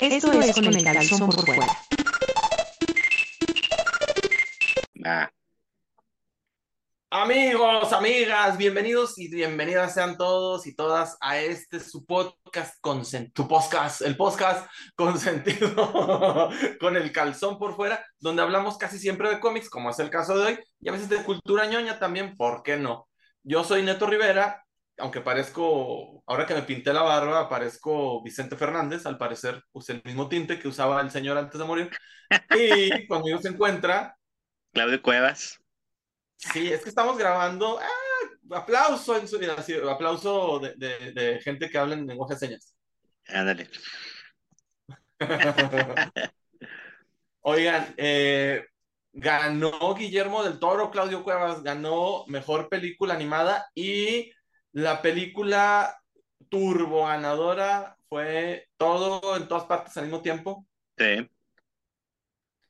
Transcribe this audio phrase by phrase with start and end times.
[0.00, 1.66] Esto es con el calzón por fuera.
[5.04, 5.30] Ah,
[7.12, 13.48] Amigos, amigas, bienvenidos y bienvenidas sean todos y todas a este su podcast consen- tu
[13.48, 19.68] podcast, el podcast consentido con el calzón por fuera, donde hablamos casi siempre de cómics,
[19.68, 22.76] como es el caso de hoy, y a veces de cultura ñoña también, ¿por qué
[22.76, 23.08] no?
[23.42, 24.64] Yo soy Neto Rivera,
[25.00, 30.02] aunque parezco, ahora que me pinté la barba, parezco Vicente Fernández, al parecer usé el
[30.04, 31.90] mismo tinte que usaba el señor antes de morir,
[32.56, 34.16] y conmigo se encuentra
[34.72, 35.58] Claudio Cuevas.
[36.36, 37.78] Sí, es que estamos grabando.
[37.80, 37.88] ¡Ah!
[38.52, 42.74] Aplauso, en su, así, aplauso de, de- de gente que habla en lenguaje de señas.
[43.28, 43.68] Ándale.
[47.42, 48.64] Oigan, eh,
[49.12, 54.32] ganó Guillermo del Toro, Claudio Cuevas, ganó mejor película animada y
[54.72, 56.00] la película
[56.48, 60.66] turbo ganadora fue todo en todas partes al mismo tiempo.
[60.98, 61.28] Sí.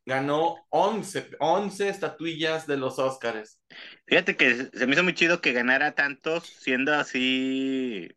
[0.06, 3.60] Ganó 11, 11 estatuillas de los Óscares.
[4.06, 8.08] Fíjate que se me hizo muy chido que ganara tantos, siendo así,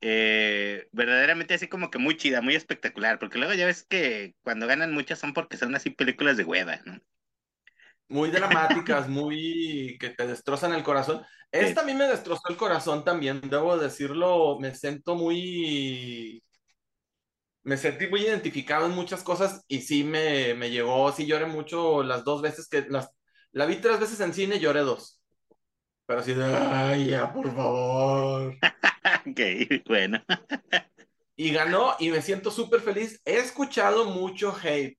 [0.00, 4.66] eh, verdaderamente así como que muy chida, muy espectacular, porque luego ya ves que cuando
[4.66, 7.00] ganan muchas son porque son así películas de hueva, ¿no?
[8.12, 11.22] Muy dramáticas, muy que te destrozan el corazón.
[11.50, 16.42] Esta a mí me destrozó el corazón también, debo decirlo, me siento muy,
[17.62, 22.02] me sentí muy identificado en muchas cosas y sí me, me llegó, sí lloré mucho
[22.02, 23.10] las dos veces que, las,
[23.52, 25.20] la vi tres veces en cine, lloré dos.
[26.06, 28.54] Pero así de, ay, ya, por favor.
[29.24, 29.40] Ok,
[29.86, 30.22] bueno.
[31.36, 33.20] Y ganó y me siento súper feliz.
[33.24, 34.98] He escuchado mucho hate.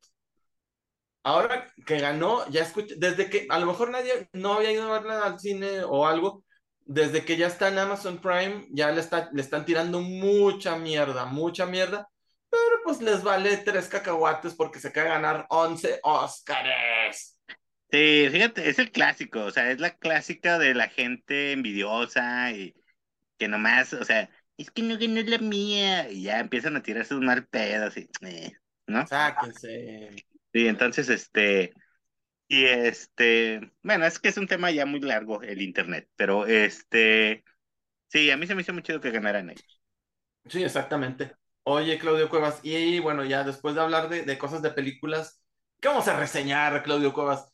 [1.24, 5.00] Ahora que ganó, ya escuché, desde que a lo mejor nadie no había ido a
[5.00, 6.44] verla al cine o algo,
[6.86, 11.26] desde que ya está en Amazon Prime, ya le, está, le están tirando mucha mierda,
[11.26, 12.10] mucha mierda,
[12.50, 17.40] pero pues les vale tres cacahuates porque se cae ganar 11 Óscares.
[17.90, 22.74] Sí, fíjate, es el clásico, o sea, es la clásica de la gente envidiosa y
[23.38, 27.06] que nomás, o sea, es que no ganó la mía, y ya empiezan a tirar
[27.06, 28.52] sus mal pedos, y, eh,
[28.88, 29.06] ¿no?
[29.08, 30.16] Sáquense.
[30.54, 31.74] Sí, entonces, este,
[32.48, 37.44] y este, bueno, es que es un tema ya muy largo el internet, pero este,
[38.10, 39.82] sí, a mí se me hizo muy chido que ganaran ellos.
[40.48, 41.36] Sí, exactamente.
[41.64, 45.42] Oye, Claudio Cuevas, y bueno, ya después de hablar de, de cosas de películas,
[45.80, 47.48] ¿qué vamos a reseñar, Claudio Cuevas?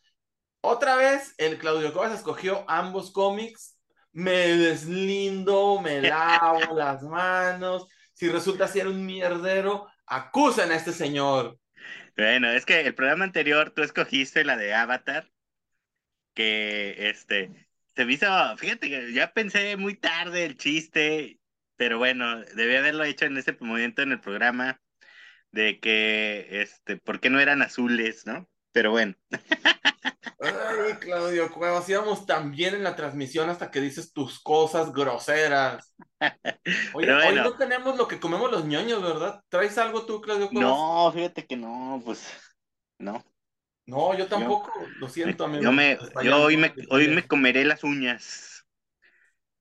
[0.61, 3.77] Otra vez, el Claudio Cuevas escogió ambos cómics.
[4.11, 7.87] Me deslindo, me lavo las manos.
[8.13, 11.57] Si resulta ser un mierdero, acusen a este señor.
[12.19, 15.31] Bueno, es que el programa anterior tú escogiste la de Avatar,
[16.33, 17.49] que este,
[17.95, 21.39] se me hizo, fíjate ya pensé muy tarde el chiste,
[21.77, 24.81] pero bueno, debí haberlo hecho en ese momento en el programa,
[25.51, 28.49] de que, este, ¿por qué no eran azules, no?
[28.71, 29.15] Pero bueno,
[30.41, 35.93] Ay, Claudio Cuevas, íbamos tan bien en la transmisión hasta que dices tus cosas groseras.
[36.93, 39.43] Oye, hoy no tenemos lo que comemos los ñoños, ¿verdad?
[39.49, 40.69] ¿Traes algo tú, Claudio Cuevas?
[40.69, 42.31] no, fíjate que no, pues,
[42.99, 43.23] no.
[43.85, 45.63] No, yo tampoco, lo siento, amigo.
[45.63, 48.65] Yo me, yo hoy me, hoy me comeré las uñas.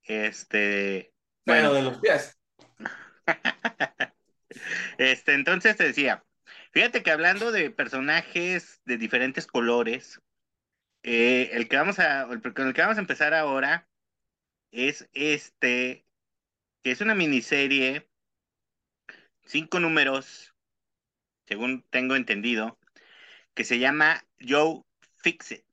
[0.02, 1.12] Este,
[1.46, 2.38] Bueno, bueno, de los pies.
[4.98, 6.22] este, entonces te decía,
[6.72, 10.20] fíjate que hablando de personajes de diferentes colores,
[11.02, 13.88] eh, el que vamos a, el, con el que vamos a empezar ahora
[14.70, 16.06] es este,
[16.82, 18.08] que es una miniserie,
[19.44, 20.54] cinco números,
[21.46, 22.78] según tengo entendido,
[23.54, 24.82] que se llama Joe
[25.16, 25.64] Fixit.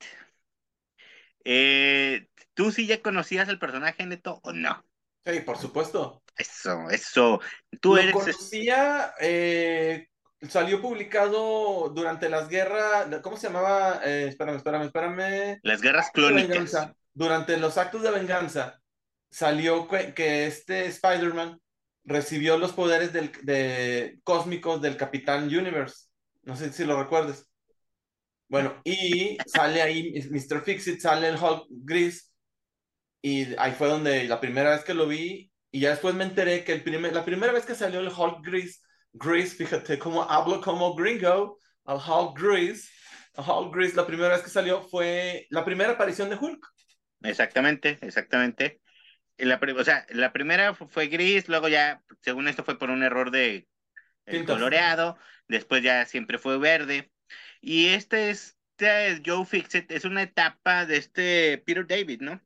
[1.43, 4.83] Eh, ¿tú sí ya conocías el personaje, Neto, o no?
[5.25, 6.23] Sí, por supuesto.
[6.37, 7.41] Eso, eso.
[7.81, 8.13] Tú Lo eres...
[8.13, 10.09] conocía, eh,
[10.49, 14.01] salió publicado durante las guerras, ¿cómo se llamaba?
[14.05, 15.59] Eh, espérame, espérame, espérame.
[15.63, 16.49] Las guerras clónicas.
[16.49, 16.95] venganza.
[17.13, 18.81] Durante los actos de venganza,
[19.29, 21.59] salió que, que este Spider-Man
[22.03, 26.07] recibió los poderes del, de, cósmicos del Capitán Universe.
[26.43, 27.47] No sé si lo recuerdes.
[28.47, 30.61] Bueno, y sale ahí Mr.
[30.63, 32.31] Fixit, sale el Hulk gris,
[33.21, 36.63] y ahí fue donde la primera vez que lo vi, y ya después me enteré
[36.63, 38.84] que el primer, la primera vez que salió el Hulk gris,
[39.17, 42.91] gris, fíjate cómo hablo como gringo, al Hulk gris,
[43.35, 46.65] el Hulk gris, la primera vez que salió fue la primera aparición de Hulk.
[47.21, 48.81] Exactamente, exactamente.
[49.37, 52.89] Y La, o sea, la primera fu- fue gris, luego ya, según esto, fue por
[52.89, 53.67] un error de
[54.45, 55.17] coloreado,
[55.47, 57.11] después ya siempre fue verde.
[57.61, 62.41] Y este es este Joe Fixit, es una etapa de este Peter David, ¿no?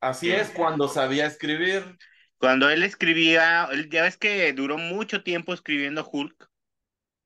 [0.00, 1.96] Así es, cuando sabía escribir.
[2.42, 6.50] Cuando él escribía, él, ya ves que duró mucho tiempo escribiendo Hulk,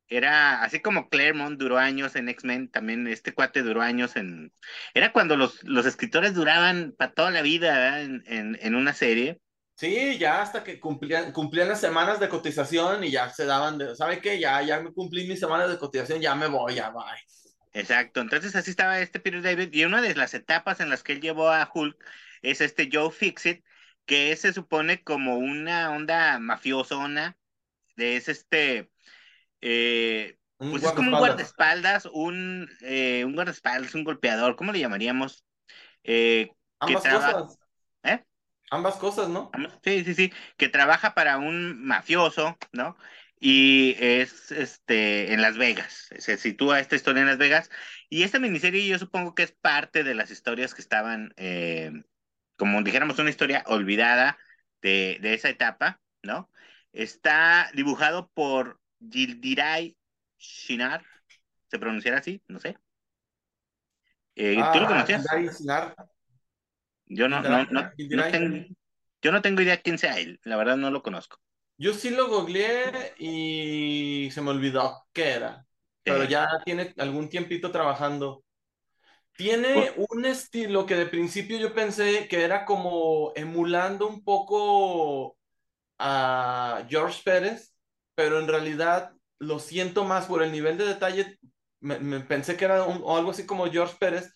[0.08, 4.52] era así como Claremont duró años en X-Men, también este cuate duró años en...
[4.92, 9.40] Era cuando los, los escritores duraban para toda la vida en, en, en, una serie.
[9.74, 13.96] Sí, ya hasta que cumplían, cumplían las semanas de cotización y ya se daban de,
[13.96, 14.38] ¿sabe qué?
[14.38, 17.24] Ya, ya me cumplí mis semanas de cotización, ya me voy, ya bye.
[17.72, 21.14] Exacto, entonces así estaba este Peter David y una de las etapas en las que
[21.14, 21.96] él llevó a Hulk
[22.42, 23.64] es este Joe Fixit,
[24.06, 27.37] que se supone como una onda mafiosona,
[27.97, 28.91] de es este
[29.61, 35.44] eh, pues es como un guardaespaldas, un, eh, un guardaespaldas, un golpeador, ¿cómo le llamaríamos?
[36.03, 37.58] Eh, Ambas cosas.
[38.03, 38.25] ¿Eh?
[38.70, 39.50] Ambas cosas, ¿no?
[39.85, 42.97] Sí, sí, sí, que trabaja para un mafioso, ¿no?
[43.38, 47.70] Y es este en Las Vegas, se sitúa esta historia en Las Vegas.
[48.09, 51.93] Y esta miniserie yo supongo que es parte de las historias que estaban, eh,
[52.56, 54.38] como dijéramos, una historia olvidada
[54.82, 56.50] de, de esa etapa, ¿no?
[56.93, 59.97] Está dibujado por Gildiray
[60.38, 61.05] Shinar,
[61.69, 62.43] ¿se pronunciará así?
[62.49, 62.79] No sé.
[64.35, 65.26] Eh, ¿Tú lo ah, conocías?
[67.06, 67.93] Yo no, no, no,
[68.31, 68.67] tengo,
[69.23, 71.38] yo no tengo idea quién sea él, la verdad no lo conozco.
[71.79, 75.67] Yo sí lo googleé y se me olvidó qué era,
[76.02, 78.44] pero ya tiene algún tiempito trabajando.
[79.37, 85.37] Tiene un estilo que de principio yo pensé que era como emulando un poco
[85.99, 87.75] a George Pérez,
[88.15, 91.38] pero en realidad lo siento más por el nivel de detalle.
[91.81, 94.33] Me, pensé que era algo así como George Pérez.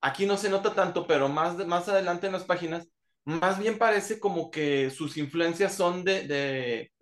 [0.00, 2.88] Aquí no se nota tanto, pero más, más adelante en las páginas,
[3.24, 6.92] más bien parece como que sus influencias son de, de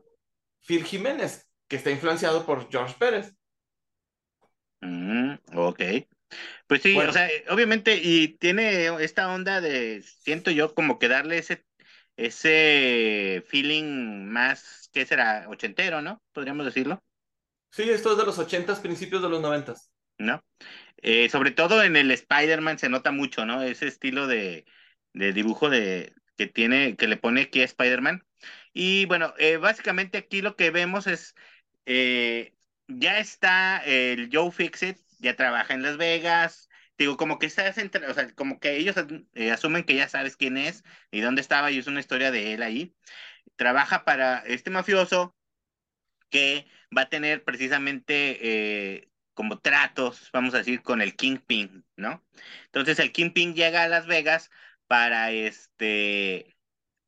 [0.61, 3.35] Phil Jiménez, que está influenciado por George Pérez.
[4.81, 5.81] Mm, ok.
[6.67, 11.38] Pues sí, o sea, obviamente, y tiene esta onda de, siento yo, como que darle
[11.38, 11.64] ese,
[12.17, 15.46] ese feeling más ¿qué será?
[15.49, 16.23] Ochentero, ¿no?
[16.32, 17.02] Podríamos decirlo.
[17.70, 19.90] Sí, esto es de los ochentas, principios de los noventas.
[20.19, 20.44] ¿No?
[20.99, 23.62] Eh, sobre todo en el Spider-Man se nota mucho, ¿no?
[23.62, 24.67] Ese estilo de,
[25.14, 28.25] dibujo de, que tiene, que le pone aquí a Spider-Man.
[28.73, 31.34] Y bueno, eh, básicamente aquí lo que vemos es,
[31.87, 32.55] eh,
[32.87, 38.15] ya está el Joe Fixit, ya trabaja en Las Vegas, digo, como que está, o
[38.15, 38.97] sea, como que ellos
[39.53, 42.63] asumen que ya sabes quién es y dónde estaba y es una historia de él
[42.63, 42.95] ahí
[43.57, 45.37] trabaja para este mafioso
[46.31, 46.67] que
[46.97, 52.25] va a tener precisamente eh, como tratos, vamos a decir, con el Kingpin, ¿no?
[52.67, 54.51] Entonces el Kingpin llega a Las Vegas
[54.87, 56.57] para este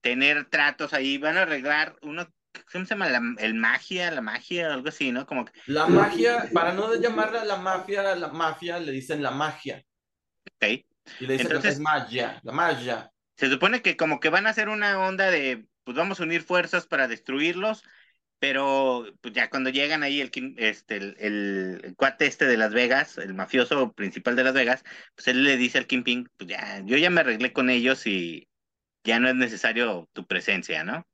[0.01, 2.33] tener tratos ahí, van a arreglar uno,
[2.73, 3.09] ¿cómo se llama?
[3.39, 5.27] el magia, la magia, algo así, ¿no?
[5.27, 9.85] Como La magia, para no llamarla la mafia, la mafia, le dicen la magia.
[10.57, 10.85] Ok.
[11.21, 13.11] Y le dicen Entonces, es magia, la magia.
[13.37, 16.43] Se supone que como que van a hacer una onda de pues vamos a unir
[16.43, 17.85] fuerzas para destruirlos,
[18.39, 23.35] pero pues ya cuando llegan ahí el, este, el, cuate este de Las Vegas, el
[23.35, 24.83] mafioso principal de Las Vegas,
[25.15, 28.49] pues él le dice al Kingpin, pues ya, yo ya me arreglé con ellos y
[29.05, 31.07] ya no es necesario tu presencia, ¿no?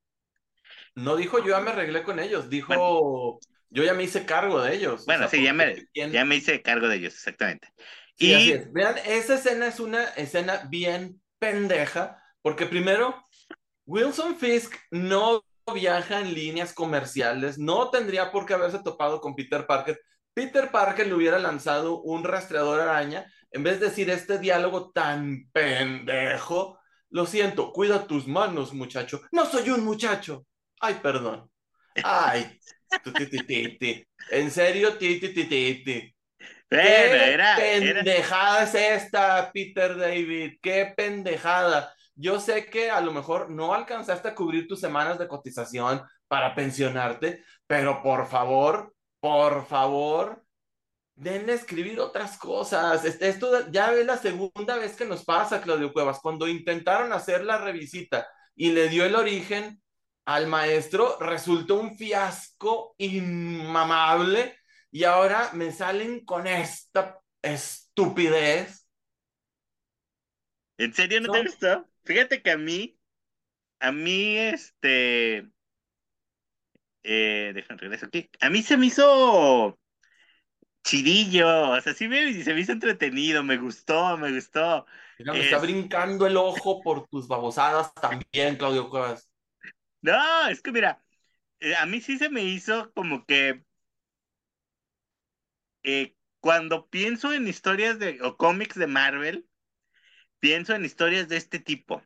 [0.95, 3.39] No dijo yo ya me arreglé con ellos, dijo
[3.71, 5.07] yo ya me hice cargo de ellos.
[5.07, 7.73] Bueno, sí, ya me, ya me hice cargo de ellos, exactamente.
[8.19, 13.23] y vean, esa escena es una escena bien pendeja, porque primero
[13.87, 19.67] Wilson Fisk no viaja en líneas comerciales, no tendría por qué haberse topado con Peter
[19.67, 20.01] Parker.
[20.35, 25.49] Peter Parker le hubiera lanzado un rastreador araña en vez de decir este diálogo tan
[25.53, 26.79] pendejo.
[27.11, 29.23] Lo siento, cuida tus manos, muchacho.
[29.33, 30.47] No soy un muchacho.
[30.81, 31.51] Ay, perdón.
[32.03, 32.59] Ay,
[34.31, 36.15] en serio, ¿Qué
[37.57, 40.59] pendejada es esta, Peter David?
[40.63, 41.93] ¿Qué pendejada?
[42.15, 46.55] Yo sé que a lo mejor no alcanzaste a cubrir tus semanas de cotización para
[46.55, 50.45] pensionarte, pero por favor, por favor,
[51.15, 53.05] denle a escribir otras cosas.
[53.05, 56.21] Esto ya es la segunda vez que nos pasa, Claudio Cuevas.
[56.21, 59.81] Cuando intentaron hacer la revisita y le dio el origen
[60.31, 64.57] al maestro, resultó un fiasco inmamable
[64.93, 68.87] y ahora me salen con esta estupidez.
[70.79, 71.85] ¿En serio no, te gustó?
[72.05, 72.97] Fíjate que a mí,
[73.81, 75.49] a mí, este,
[77.03, 78.31] eh, déjame regresar aquí.
[78.41, 79.77] A mí se me hizo
[80.85, 84.87] chidillo, o sea, sí me, se me hizo entretenido, me gustó, me gustó.
[85.19, 89.30] me está brincando el ojo por tus babosadas también, Claudio Cuevas.
[90.03, 91.03] No, es que mira,
[91.61, 93.65] eh, a mí sí se me hizo como que
[95.83, 99.47] eh, cuando pienso en historias de o cómics de Marvel,
[100.39, 102.03] pienso en historias de este tipo,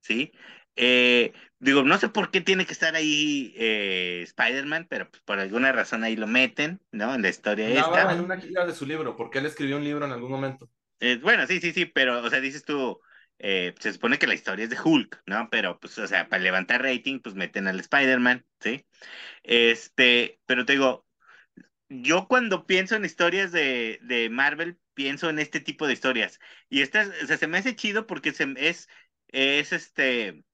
[0.00, 0.32] ¿sí?
[0.76, 5.38] Eh, digo, no sé por qué tiene que estar ahí eh, Spider-Man, pero pues, por
[5.38, 7.14] alguna razón ahí lo meten, ¿no?
[7.14, 8.12] En la historia esta.
[8.12, 10.68] en una gira de su libro, porque él escribió un libro en algún momento.
[11.00, 13.00] Eh, bueno, sí, sí, sí, pero, o sea, dices tú,
[13.38, 15.48] eh, se supone que la historia es de Hulk, ¿no?
[15.50, 18.86] Pero, pues, o sea, para levantar rating, pues meten al Spider-Man, ¿sí?
[19.44, 21.06] Este, pero te digo,
[21.88, 26.40] yo cuando pienso en historias de, de Marvel, pienso en este tipo de historias.
[26.68, 28.88] Y esta, o sea, se me hace chido porque se, es,
[29.28, 30.44] es este,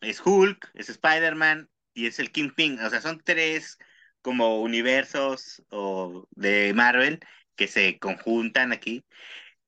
[0.00, 2.80] es Hulk, es Spider-Man y es el Kingpin.
[2.80, 3.78] O sea, son tres
[4.22, 7.20] como universos o de Marvel
[7.56, 9.04] que se conjuntan aquí.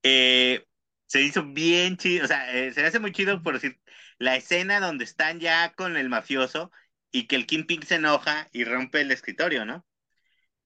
[0.02, 0.66] Eh,
[1.12, 3.78] se hizo bien chido, o sea, eh, se hace muy chido por decir,
[4.18, 6.72] la escena donde están ya con el mafioso
[7.10, 9.86] y que el Kingpin se enoja y rompe el escritorio, ¿no?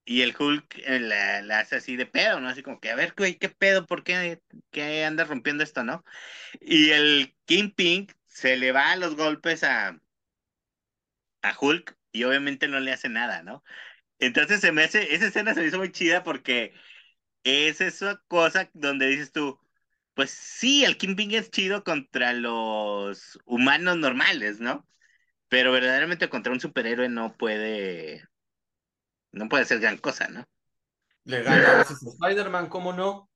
[0.05, 2.49] Y el Hulk eh, la, hace así de pedo, ¿no?
[2.49, 3.87] Así como que, a ver, güey, ¿qué pedo?
[3.87, 6.05] ¿Por qué, qué anda rompiendo esto, no?
[6.61, 10.01] Y el Kingpin se le va a los golpes a,
[11.43, 13.65] a Hulk y obviamente no le hace nada, ¿no?
[14.21, 16.75] Entonces se me hace, esa escena se me hizo muy chida porque
[17.45, 19.61] es esa cosa donde dices tú,
[20.17, 24.89] pues sí, el Kingpin es chido contra los humanos normales, ¿no?
[25.49, 28.27] Pero verdaderamente contra un superhéroe no puede,
[29.33, 30.49] no puede ser gran cosa, ¿no?
[31.25, 33.29] Le gana a veces a Spider-Man, ¿cómo no?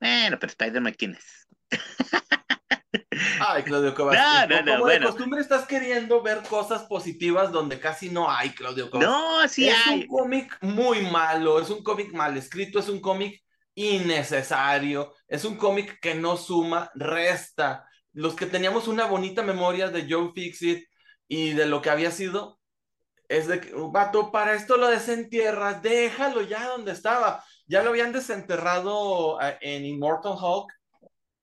[0.00, 1.46] Bueno, pero Spider-Man, ¿quién es?
[3.40, 4.16] Ay, Claudio Cobas.
[4.16, 8.50] No, no, no, como de costumbre estás queriendo ver cosas positivas donde casi no hay,
[8.50, 9.06] Claudio Cobas.
[9.06, 10.00] No, sí es hay.
[10.00, 13.45] Es un cómic muy malo, es un cómic mal escrito, es un cómic
[13.76, 17.88] innecesario, es un cómic que no suma, resta.
[18.12, 20.84] Los que teníamos una bonita memoria de Joe Fixit
[21.28, 22.58] y de lo que había sido,
[23.28, 27.44] es de que, vato, para esto lo desentierras, déjalo ya donde estaba.
[27.66, 30.72] Ya lo habían desenterrado eh, en Immortal Hulk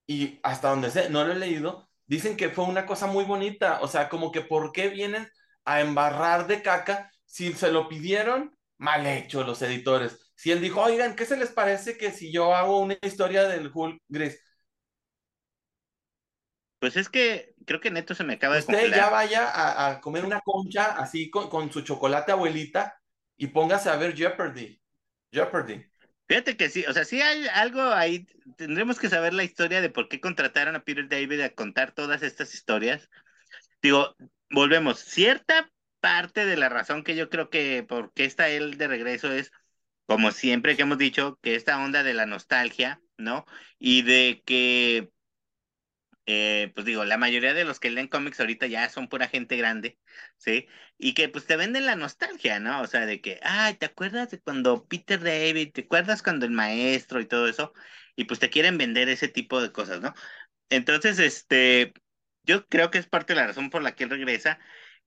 [0.08, 3.80] y hasta donde sé, no lo he leído, dicen que fue una cosa muy bonita.
[3.82, 5.30] O sea, como que ¿por qué vienen
[5.66, 8.58] a embarrar de caca si se lo pidieron?
[8.78, 10.33] Mal hecho los editores.
[10.44, 13.72] Si él dijo, oigan, ¿qué se les parece que si yo hago una historia del
[13.74, 14.44] Hulk gris?
[16.80, 20.26] Pues es que creo que Neto se me acaba de Usted ya vaya a, comer
[20.26, 23.00] una concha así con, con, su chocolate abuelita
[23.38, 24.82] y póngase a ver Jeopardy.
[25.32, 25.90] Jeopardy.
[26.28, 29.92] Fíjate que sí, o sea, sí hay algo ahí, tendremos que saber la historia de
[29.92, 33.10] por qué contrataron a Peter David a contar todas estas historias.
[33.82, 34.14] Digo,
[34.50, 35.72] volvemos, cierta
[36.02, 39.54] parte de la razón que yo creo que por qué está él de regreso es
[40.06, 43.46] como siempre que hemos dicho, que esta onda de la nostalgia, ¿no?
[43.80, 45.12] Y de que,
[46.26, 49.58] eh, pues digo, la mayoría de los que leen cómics ahorita ya son pura gente
[49.58, 50.00] grande,
[50.38, 50.68] ¿sí?
[50.98, 52.82] Y que pues te venden la nostalgia, ¿no?
[52.82, 56.52] O sea, de que, ay, ¿te acuerdas de cuando Peter David, ¿te acuerdas cuando el
[56.52, 57.74] maestro y todo eso?
[58.16, 60.14] Y pues te quieren vender ese tipo de cosas, ¿no?
[60.70, 61.94] Entonces, este,
[62.44, 64.60] yo creo que es parte de la razón por la que él regresa.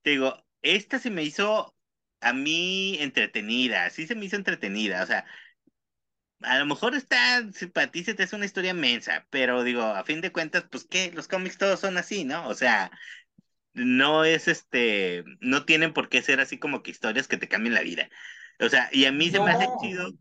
[0.02, 1.75] Te digo, esta se me hizo
[2.20, 5.26] a mí entretenida, sí se me hizo entretenida, o sea,
[6.42, 7.42] a lo mejor está,
[7.72, 10.84] para ti se te hace una historia mensa, pero digo, a fin de cuentas, pues
[10.84, 12.46] qué, los cómics todos son así, ¿no?
[12.48, 12.90] O sea,
[13.74, 17.74] no es este, no tienen por qué ser así como que historias que te cambien
[17.74, 18.08] la vida.
[18.60, 20.12] O sea, y a mí se me hace chido,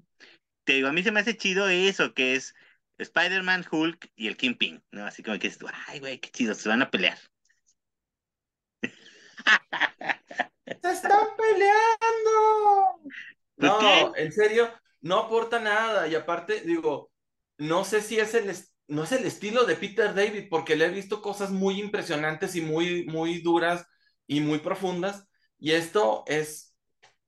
[0.65, 2.55] te digo, a mí se me hace chido eso, que es
[2.97, 5.05] Spider-Man, Hulk y el Kingpin, ¿no?
[5.05, 7.17] Así como que dices, ay, güey, qué chido, se van a pelear.
[10.65, 12.99] ¡Se están peleando!
[13.57, 16.07] No, en serio, no aporta nada.
[16.07, 17.11] Y aparte, digo,
[17.57, 18.53] no sé si es el,
[18.87, 22.61] no es el estilo de Peter David, porque le he visto cosas muy impresionantes y
[22.61, 23.85] muy, muy duras
[24.27, 25.27] y muy profundas.
[25.59, 26.75] Y esto es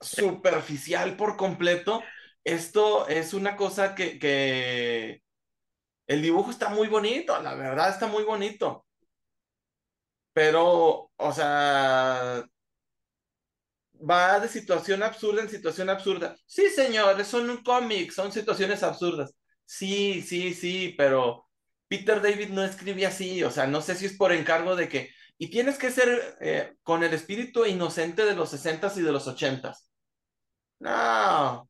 [0.01, 2.03] superficial por completo.
[2.44, 5.22] Esto es una cosa que, que
[6.08, 8.86] el dibujo está muy bonito, la verdad está muy bonito.
[10.34, 12.46] Pero, o sea,
[14.00, 16.36] va de situación absurda en situación absurda.
[16.46, 19.34] Sí, señores, son un cómic, son situaciones absurdas.
[19.66, 21.46] Sí, sí, sí, pero
[21.88, 25.10] Peter David no escribe así, o sea, no sé si es por encargo de que,
[25.38, 29.27] y tienes que ser eh, con el espíritu inocente de los sesentas y de los
[29.27, 29.89] ochentas.
[30.80, 31.70] No.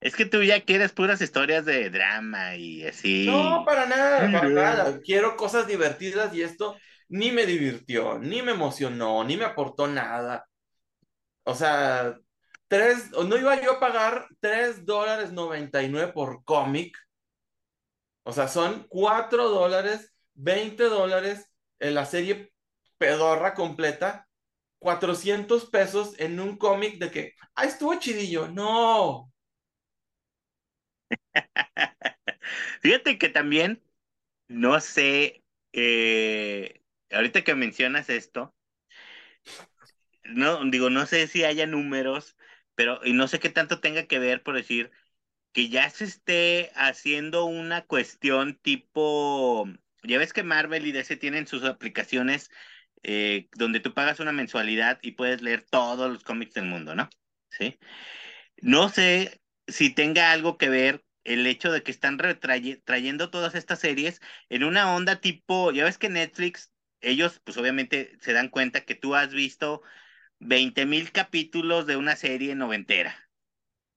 [0.00, 3.26] Es que tú ya quieres puras historias de drama y así.
[3.26, 5.00] No, para nada, para nada.
[5.00, 6.76] Quiero cosas divertidas y esto
[7.08, 10.46] ni me divirtió, ni me emocionó, ni me aportó nada.
[11.46, 12.18] O sea,
[12.68, 16.96] tres, no iba yo a pagar tres dólares 99 por cómic.
[18.24, 22.52] O sea, son cuatro dólares, 20 dólares en la serie
[22.98, 24.28] pedorra completa,
[24.78, 28.48] 400 pesos en un cómic de que, ah, estuvo chidillo.
[28.48, 29.32] No.
[32.80, 33.82] Fíjate que también,
[34.48, 38.55] no sé, eh, ahorita que mencionas esto,
[40.30, 42.36] no, digo, no sé si haya números,
[42.74, 44.90] pero, y no sé qué tanto tenga que ver por decir
[45.52, 49.66] que ya se esté haciendo una cuestión tipo,
[50.02, 52.50] ya ves que Marvel y DC tienen sus aplicaciones
[53.02, 57.08] eh, donde tú pagas una mensualidad y puedes leer todos los cómics del mundo, ¿no?
[57.50, 57.78] Sí.
[58.62, 62.18] No sé si tenga algo que ver el hecho de que están
[62.84, 68.16] trayendo todas estas series en una onda tipo, ya ves que Netflix, ellos pues obviamente
[68.20, 69.82] se dan cuenta que tú has visto
[70.38, 73.30] 20 mil capítulos de una serie noventera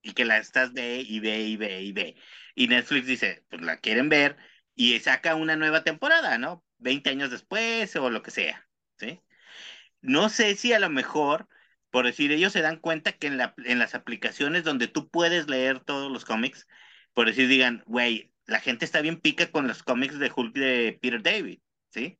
[0.01, 2.15] y que la estás ve y ve y ve y ve.
[2.55, 4.37] Y Netflix dice, pues la quieren ver
[4.75, 6.65] y saca una nueva temporada, ¿no?
[6.77, 9.21] 20 años después o lo que sea, ¿sí?
[10.01, 11.47] No sé si a lo mejor,
[11.89, 15.49] por decir, ellos se dan cuenta que en, la, en las aplicaciones donde tú puedes
[15.49, 16.67] leer todos los cómics,
[17.13, 20.99] por decir, digan, güey, la gente está bien pica con los cómics de Hulk de
[21.01, 22.19] Peter David, ¿sí?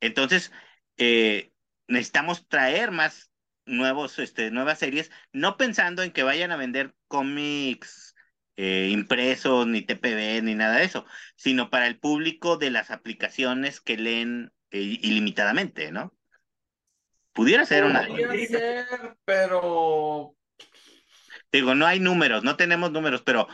[0.00, 0.52] Entonces,
[0.96, 1.52] eh,
[1.88, 3.32] necesitamos traer más
[3.68, 8.14] nuevos, este, nuevas series, no pensando en que vayan a vender cómics
[8.56, 11.06] eh, impresos, ni TPB, ni nada de eso,
[11.36, 16.12] sino para el público de las aplicaciones que leen eh, ilimitadamente, ¿no?
[17.32, 18.06] Pudiera ser una.
[18.06, 20.34] Podría ser, pero.
[21.52, 23.46] Digo, no hay números, no tenemos números, pero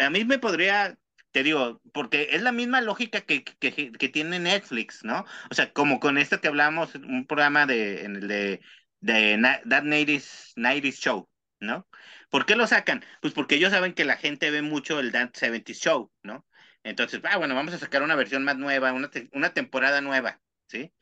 [0.00, 0.96] a mí me podría
[1.36, 5.26] te digo, porque es la misma lógica que, que, que, tiene Netflix, ¿no?
[5.50, 8.62] O sea, como con esto que hablamos, un programa de, en el de
[9.06, 11.28] de That 90s, Show,
[11.60, 11.86] ¿no?
[12.28, 13.04] ¿Por qué lo sacan?
[13.20, 16.44] Pues porque ellos saben que la gente ve mucho el That 70s Show, ¿no?
[16.82, 20.92] Entonces, ah, bueno, vamos a sacar una versión más nueva, una, una temporada nueva, ¿sí?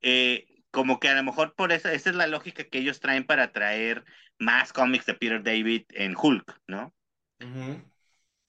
[0.00, 3.24] Eh, como que a lo mejor por eso, esa es la lógica que ellos traen
[3.24, 4.04] para traer
[4.38, 6.94] más cómics de Peter David en Hulk, ¿no?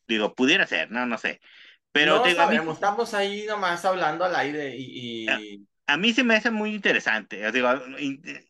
[0.07, 1.41] Digo, pudiera ser, no, no sé.
[1.91, 5.27] Pero no sabemos, estamos ahí nomás hablando al aire y...
[5.27, 5.39] Ah,
[5.91, 7.69] a mí se me hace muy interesante, digo,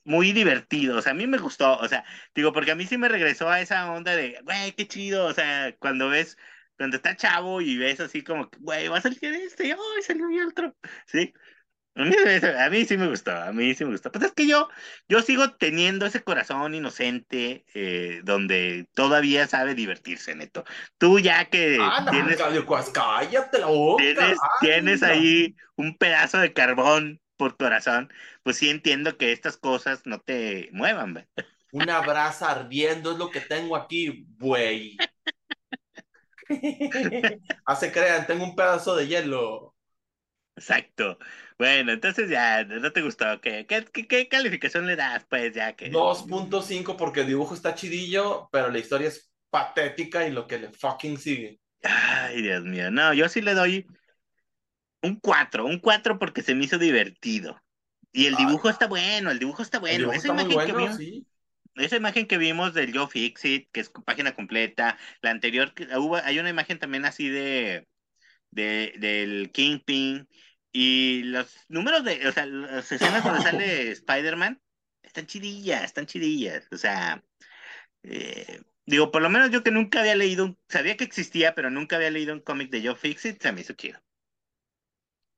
[0.04, 2.04] muy divertido, o sea, a mí me gustó, o sea,
[2.36, 5.34] digo, porque a mí sí me regresó a esa onda de, güey, qué chido, o
[5.34, 6.38] sea, cuando ves,
[6.78, 10.28] cuando está chavo y ves así como, güey, va a salir este, y ay, salió
[10.28, 10.76] mi otro,
[11.06, 11.34] ¿sí?
[11.94, 12.16] A mí,
[12.58, 14.12] a mí, sí me gustó, a mí sí me gustó.
[14.14, 14.70] Pues es que yo,
[15.10, 20.64] yo sigo teniendo ese corazón inocente eh, donde todavía sabe divertirse, Neto.
[20.98, 21.78] Tú ya que
[22.10, 22.40] tienes,
[22.94, 29.18] cállate la boca, tienes, tienes ahí un pedazo de carbón por corazón, pues sí entiendo
[29.18, 31.28] que estas cosas no te muevan.
[31.72, 34.96] Una brasa ardiendo es lo que tengo aquí, güey.
[37.66, 39.76] Hace crean, tengo un pedazo de hielo.
[40.56, 41.18] Exacto.
[41.58, 43.42] Bueno, entonces ya, ¿no te gustó?
[43.42, 45.26] ¿Qué, qué, calificación le das?
[45.28, 45.92] Pues ya que...
[45.92, 50.70] 2.5 porque el dibujo está chidillo, pero la historia es patética y lo que le
[50.70, 51.60] fucking sigue.
[51.82, 52.92] Ay, Dios mío.
[52.92, 53.88] No, yo sí le doy
[55.02, 57.62] un 4, un 4 porque se me hizo divertido.
[58.14, 60.12] Y el dibujo está bueno, el dibujo está bueno.
[60.12, 61.00] esa, imagen que vimos,
[61.76, 66.38] esa imagen que vimos del Joe Fixit, que es página completa, la anterior, hubo, hay
[66.40, 67.88] una imagen también así de,
[68.50, 70.28] de del Kingpin,
[70.74, 74.62] y los números de, o sea, las escenas donde sale Spider-Man,
[75.04, 76.68] están chidillas, están chidillas.
[76.72, 77.24] O sea,
[78.04, 81.98] eh, digo, por lo menos yo que nunca había leído, sabía que existía, pero nunca
[81.98, 84.00] había leído un cómic de Joe Fixit, se me hizo chido.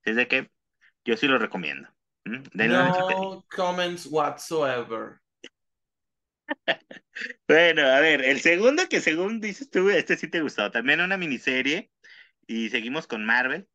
[0.04, 0.52] Es de que
[1.06, 1.90] yo sí lo recomiendo.
[2.26, 5.20] No comments whatsoever.
[7.48, 10.72] bueno, a ver, el segundo que según dices tú, este sí te gustó.
[10.72, 11.92] También una miniserie.
[12.48, 13.68] Y seguimos con Marvel.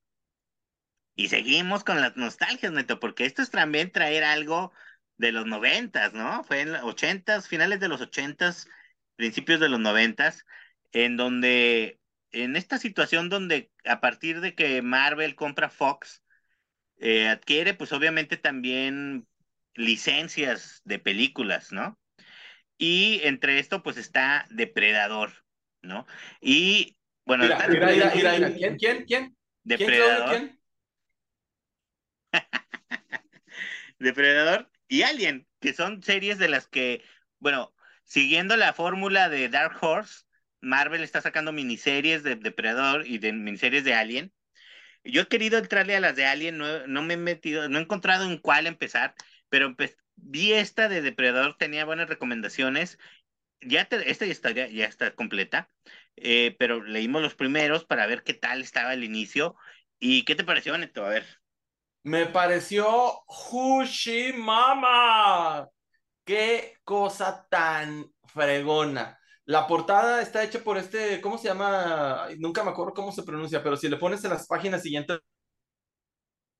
[1.15, 4.73] Y seguimos con las nostalgias, Neto, porque esto es también traer algo
[5.17, 6.45] de los noventas, ¿no?
[6.45, 8.69] Fue en los ochentas, finales de los ochentas,
[9.17, 10.47] principios de los noventas,
[10.93, 12.01] en donde
[12.33, 16.23] en esta situación donde a partir de que Marvel compra Fox,
[16.99, 19.27] eh, adquiere pues obviamente también
[19.75, 21.99] licencias de películas, ¿no?
[22.77, 25.33] Y entre esto pues está Depredador,
[25.83, 26.07] ¿no?
[26.41, 29.37] Y bueno, mira, mira, mira, ¿quién, quién, quién?
[29.63, 30.31] Depredador.
[30.31, 30.61] ¿Quién?
[33.99, 37.05] Depredador y Alien, que son series de las que,
[37.39, 40.25] bueno, siguiendo la fórmula de Dark Horse,
[40.61, 44.33] Marvel está sacando miniseries de Depredador y de miniseries de Alien.
[45.05, 48.25] Yo he querido entrarle a las de Alien, no, me he metido, no he encontrado
[48.25, 49.15] en cuál empezar,
[49.49, 49.75] pero
[50.17, 52.99] vi esta de Depredador, tenía buenas recomendaciones.
[53.61, 55.71] Ya esta ya está, ya, está completa,
[56.17, 59.57] eh, pero leímos los primeros para ver qué tal estaba el inicio.
[59.99, 61.05] ¿Y qué te pareció, Neto?
[61.05, 61.27] A ver.
[62.05, 63.25] Me pareció
[64.37, 65.69] Mama.
[66.25, 69.18] Qué cosa tan fregona.
[69.49, 72.29] La portada está hecha por este, ¿cómo se llama?
[72.37, 75.21] Nunca me acuerdo cómo se pronuncia, pero si le pones en las páginas siguientes.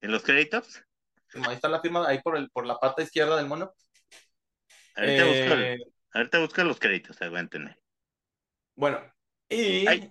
[0.01, 0.83] ¿En los créditos?
[1.47, 3.75] Ahí está la firma, ahí por, el, por la pata izquierda del mono.
[4.97, 5.77] Ahorita, busco, Eh,
[6.15, 7.77] ahorita busco los créditos, aguántenme.
[8.75, 9.01] bueno,
[9.51, 9.87] y...
[9.87, 10.11] Ay.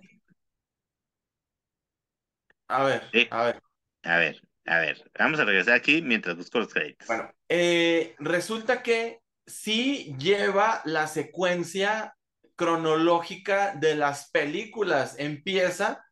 [2.68, 3.28] A ver, Sí.
[3.32, 3.62] a ver.
[4.04, 7.08] A ver, a ver, vamos a regresar aquí mientras busco los créditos.
[7.08, 12.17] Bueno, eh, resulta que sí lleva la secuencia
[12.58, 15.16] cronológica de las películas.
[15.18, 16.04] Empieza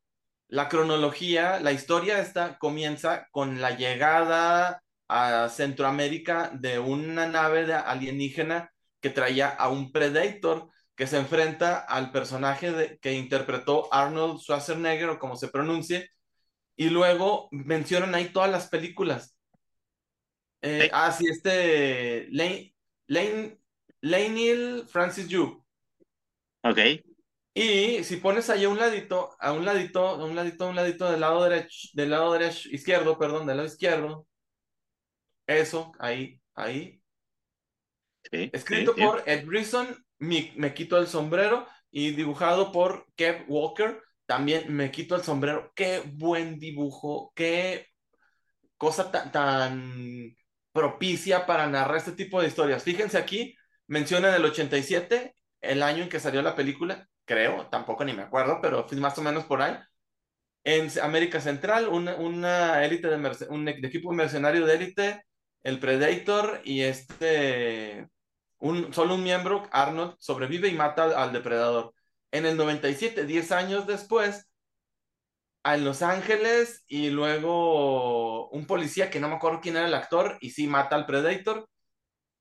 [0.48, 7.74] la cronología, la historia esta comienza con la llegada a Centroamérica de una nave de
[7.74, 14.40] alienígena que traía a un Predator que se enfrenta al personaje de- que interpretó Arnold
[14.40, 16.10] Schwarzenegger o como se pronuncie,
[16.78, 19.36] y luego mencionan ahí todas las películas.
[20.62, 22.74] Eh, ah, sí, este Lane,
[23.08, 23.60] Lane,
[24.02, 25.65] Laneil Francis Yu.
[26.66, 26.80] Ok,
[27.54, 30.76] Y si pones ahí a un ladito, a un ladito, a un ladito, a un
[30.76, 34.28] ladito del lado derecho, del lado derecho, izquierdo, perdón, del lado izquierdo.
[35.46, 37.00] Eso, ahí, ahí.
[38.32, 38.50] sí.
[38.52, 39.06] Escrito sí, sí.
[39.06, 41.68] por Ed Brisson, me, me quito el sombrero.
[41.92, 45.72] Y dibujado por Kev Walker, también me quito el sombrero.
[45.76, 47.90] Qué buen dibujo, qué
[48.76, 50.36] cosa tan, tan
[50.74, 52.84] propicia para narrar este tipo de historias.
[52.84, 55.36] Fíjense aquí, mencionan el 87,
[55.72, 59.22] el año en que salió la película, creo, tampoco ni me acuerdo, pero más o
[59.22, 59.78] menos por ahí.
[60.64, 65.24] En América Central, una, una élite de, un equipo mercenario de élite,
[65.64, 68.08] el Predator y este,
[68.60, 71.94] un, solo un miembro, Arnold, sobrevive y mata al, al depredador.
[72.32, 74.48] En el 97, 10 años después,
[75.66, 80.38] a Los Ángeles y luego un policía que no me acuerdo quién era el actor
[80.40, 81.68] y sí mata al Predator.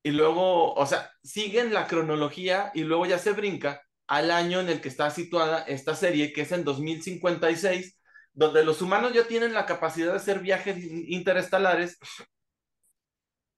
[0.05, 4.69] Y luego, o sea, siguen la cronología y luego ya se brinca al año en
[4.69, 7.99] el que está situada esta serie, que es en 2056,
[8.33, 11.97] donde los humanos ya tienen la capacidad de hacer viajes in- interestelares.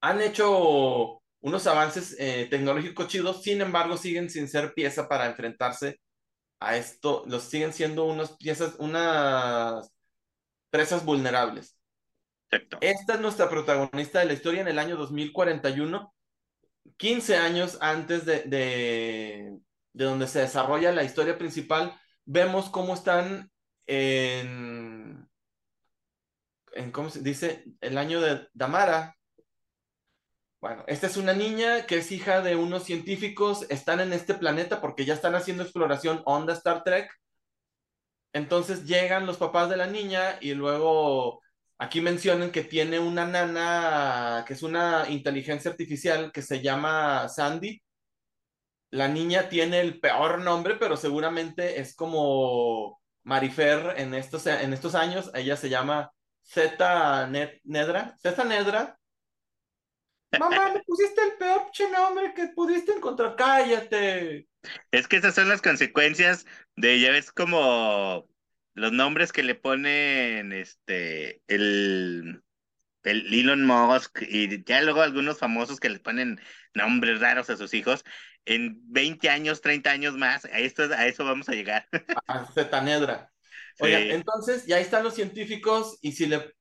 [0.01, 5.99] Han hecho unos avances eh, tecnológicos chidos, sin embargo, siguen sin ser pieza para enfrentarse
[6.61, 9.91] a esto, los siguen siendo unas piezas, unas
[10.71, 11.77] presas vulnerables.
[12.51, 12.77] Exacto.
[12.79, 16.13] Esta es nuestra protagonista de la historia en el año 2041,
[16.97, 19.59] 15 años antes de, de,
[19.93, 21.99] de donde se desarrolla la historia principal.
[22.25, 23.51] Vemos cómo están
[23.85, 25.27] en,
[26.73, 27.65] en ¿cómo se dice?
[27.81, 29.17] El año de Damara.
[30.59, 34.81] Bueno, esta es una niña que es hija de unos científicos, están en este planeta
[34.81, 37.11] porque ya están haciendo exploración onda Star Trek.
[38.33, 41.41] Entonces llegan los papás de la niña y luego
[41.77, 47.81] aquí mencionan que tiene una nana que es una inteligencia artificial que se llama Sandy.
[48.91, 54.95] La niña tiene el peor nombre, pero seguramente es como Marifer en estos, en estos
[54.95, 55.29] años.
[55.33, 56.11] Ella se llama
[56.45, 58.15] Zeta Ne- Nedra.
[58.21, 58.97] Zeta Nedra.
[60.39, 63.35] Mamá, me pusiste el peor nombre que pudiste encontrar.
[63.35, 64.47] Cállate.
[64.91, 68.27] Es que esas son las consecuencias de, ya ves, como
[68.77, 72.43] los nombres que le ponen este el,
[73.03, 76.39] el Elon Musk y ya luego algunos famosos que le ponen
[76.73, 78.03] nombres raros a sus hijos.
[78.45, 81.87] En 20 años, 30 años más, a, esto, a eso vamos a llegar.
[82.27, 83.31] a Zetanedra.
[83.79, 84.09] Oigan, Sí.
[84.09, 86.53] entonces ya están los científicos y si le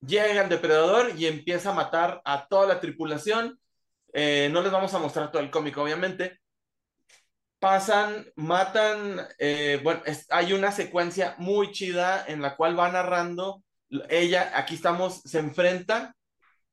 [0.00, 3.58] llega el depredador y empieza a matar a toda la tripulación,
[4.12, 6.40] eh, no les vamos a mostrar todo el cómic, obviamente.
[7.64, 13.62] Pasan, matan, eh, bueno, hay una secuencia muy chida en la cual va narrando,
[14.10, 16.14] ella, aquí estamos, se enfrenta,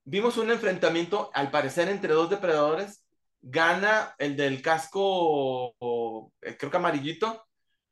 [0.04, 3.06] vimos un enfrentamiento al parecer entre dos depredadores,
[3.42, 5.76] gana el del casco,
[6.42, 7.48] eh, creo que amarillito,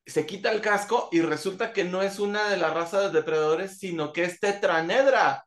[0.06, 3.78] se quita el casco y resulta que no es una de las razas de depredadores,
[3.80, 5.46] sino que es Tetranedra.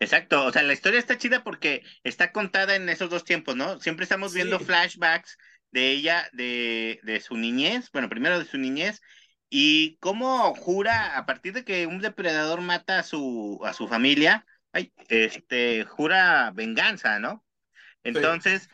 [0.00, 3.80] Exacto, o sea, la historia está chida porque está contada en esos dos tiempos, ¿no?
[3.80, 4.38] Siempre estamos Sí.
[4.38, 5.38] viendo flashbacks
[5.70, 9.00] de ella, de, de su niñez, bueno, primero de su niñez,
[9.48, 14.44] y cómo jura, a partir de que un depredador mata a su, a su familia,
[14.72, 17.44] ay, este, jura venganza, ¿no?
[18.04, 18.68] Entonces,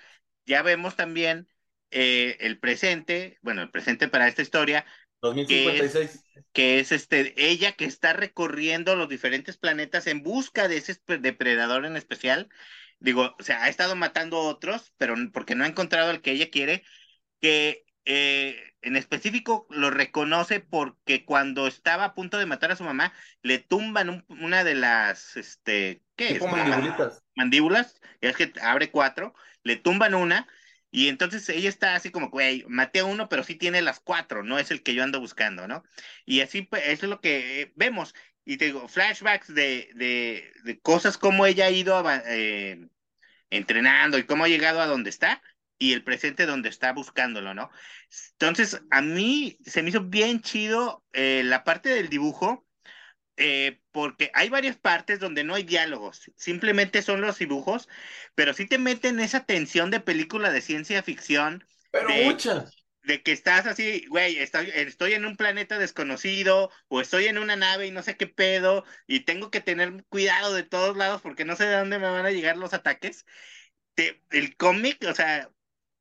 [0.47, 1.49] ya vemos también
[1.91, 4.87] eh, el presente, bueno, el presente para esta historia,
[5.21, 6.25] 2056.
[6.53, 11.85] que es este, ella que está recorriendo los diferentes planetas en busca de ese depredador
[11.87, 12.49] en especial.
[12.99, 16.51] Digo, o sea, ha estado matando otros, pero porque no ha encontrado el que ella
[16.51, 16.85] quiere,
[17.41, 22.85] que eh, en específico lo reconoce porque cuando estaba a punto de matar a su
[22.85, 26.47] mamá, le tumban un- una de las, este, ¿qué es?
[26.47, 27.23] Mandibulitas.
[27.37, 30.49] mandíbulas, es que abre cuatro, le tumban una,
[30.91, 34.43] y entonces ella está así como, güey, maté a uno, pero sí tiene las cuatro,
[34.43, 35.85] no es el que yo ando buscando, ¿no?
[36.27, 38.15] Y así, pues, eso es lo que eh, vemos.
[38.45, 42.89] y te digo, flashbacks de, de, cosas como ella ha ido eh,
[43.51, 45.43] entrenando y cómo ha llegado a donde está
[45.81, 47.71] y el presente donde está buscándolo, ¿no?
[48.33, 52.67] Entonces, a mí se me hizo bien chido eh, la parte del dibujo,
[53.37, 57.89] eh, porque hay varias partes donde no hay diálogos, simplemente son los dibujos,
[58.35, 61.65] pero sí te meten esa tensión de película de ciencia ficción.
[61.91, 62.77] Pero de, muchas.
[63.03, 67.57] De que estás así, güey, estoy, estoy en un planeta desconocido o estoy en una
[67.57, 71.45] nave y no sé qué pedo y tengo que tener cuidado de todos lados porque
[71.45, 73.27] no sé de dónde me van a llegar los ataques.
[73.95, 75.51] Te, el cómic, o sea,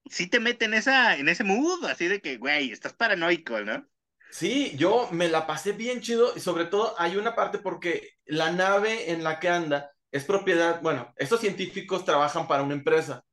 [0.10, 3.88] sí te mete en, esa, en ese mood, así de que, güey, estás paranoico, ¿no?
[4.32, 8.52] Sí, yo me la pasé bien chido y sobre todo hay una parte porque la
[8.52, 13.24] nave en la que anda es propiedad, bueno, estos científicos trabajan para una empresa.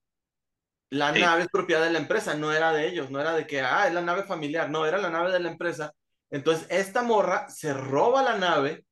[0.90, 1.20] La Sí.
[1.20, 3.86] nave es propiedad de la empresa, no era de ellos, no era de que, ah,
[3.88, 5.92] es la nave familiar, no, era la nave de la empresa.
[6.30, 8.84] Entonces, esta morra se roba la nave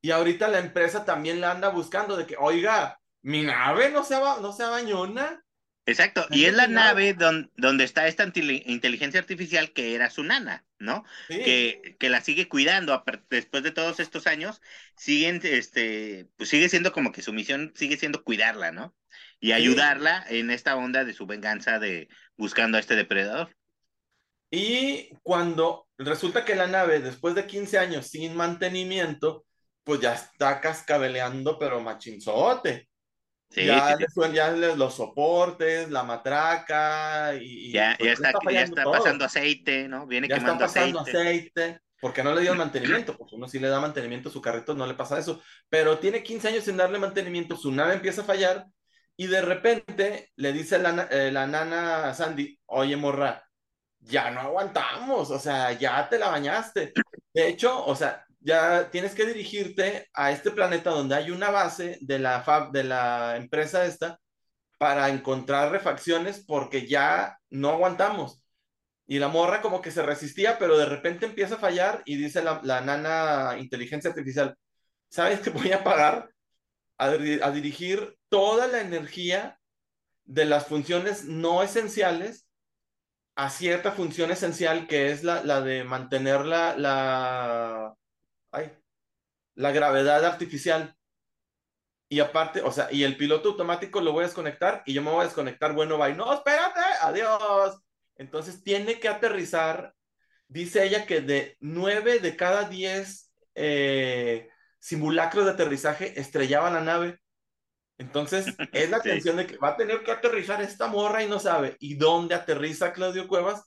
[0.00, 4.18] y ahorita la empresa también la anda buscando de que, oiga, mi nave no se,
[4.18, 5.42] no se bañona.
[5.86, 6.86] Exacto, y es la terminaba.
[6.88, 11.04] nave don- donde está esta inteli- inteligencia artificial que era su nana, ¿no?
[11.28, 11.42] Sí.
[11.42, 14.60] Que, que la sigue cuidando después de todos estos años,
[14.96, 18.94] siguen, este, pues sigue siendo como que su misión sigue siendo cuidarla, ¿no?
[19.40, 23.54] Y ayudarla en esta onda de su venganza de buscando a este depredador.
[24.50, 29.46] Y cuando resulta que la nave, después de 15 años sin mantenimiento,
[29.82, 32.88] pues ya está cascabeleando, pero machinzote.
[33.54, 34.02] Sí, ya, sí, sí.
[34.02, 38.84] le suenan- ya los soportes, la matraca y, Ya, pues, ya le está, ya está
[38.84, 40.06] pasando aceite, ¿no?
[40.06, 41.18] Viene Ya está quemando pasando aceite.
[41.18, 44.74] aceite, porque no le dieron mantenimiento, pues uno sí le da mantenimiento a su carrito,
[44.74, 48.24] no le pasa eso, pero tiene 15 años sin darle mantenimiento, su nave empieza a
[48.24, 48.66] fallar
[49.16, 53.42] y de repente le dice la, eh, la nana a Sandy, oye morra,
[54.00, 56.92] ya no aguantamos, o sea, ya te la bañaste.
[57.32, 61.98] De hecho, o sea, ya tienes que dirigirte a este planeta donde hay una base
[62.02, 64.20] de la, fab- de la empresa esta
[64.78, 68.42] para encontrar refacciones porque ya no aguantamos.
[69.06, 72.42] Y la morra como que se resistía, pero de repente empieza a fallar y dice
[72.42, 74.56] la, la nana inteligencia artificial,
[75.10, 76.30] ¿sabes que voy a pagar
[76.98, 79.58] a, a dirigir toda la energía
[80.24, 82.46] de las funciones no esenciales
[83.36, 87.94] a cierta función esencial que es la, la de mantener la, la,
[88.54, 88.72] ay,
[89.54, 90.96] la gravedad artificial?
[92.08, 95.10] Y aparte, o sea, y el piloto automático lo voy a desconectar y yo me
[95.10, 96.14] voy a desconectar, bueno, bye.
[96.14, 97.78] No, espérate, adiós.
[98.16, 99.94] Entonces tiene que aterrizar.
[100.48, 107.18] Dice ella que de nueve de cada diez eh, simulacros de aterrizaje estrellaba la nave.
[107.98, 109.08] Entonces es la Sí.
[109.10, 111.76] tensión de que va a tener que aterrizar esta morra y no sabe.
[111.80, 113.64] ¿Y dónde aterriza Claudio Cuevas?